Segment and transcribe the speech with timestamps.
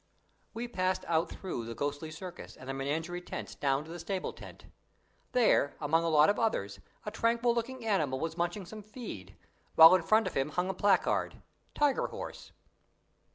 [0.55, 4.33] We passed out through the ghostly circus and the menagerie tent down to the stable
[4.33, 4.65] tent.
[5.31, 9.37] There, among a lot of others, a tranquil looking animal was munching some feed,
[9.75, 11.43] while in front of him hung a placard,
[11.75, 12.51] "Tiger Horse".